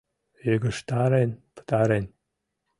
[0.45, 2.05] Йыгыжтарен пытарен.